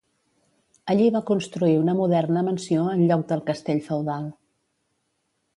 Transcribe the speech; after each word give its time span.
Allí 0.93 1.09
va 1.15 1.21
construir 1.27 1.75
una 1.81 1.95
moderna 2.01 2.45
mansió 2.49 2.89
en 2.97 3.07
lloc 3.13 3.29
del 3.33 3.47
castell 3.51 3.85
feudal. 3.91 4.29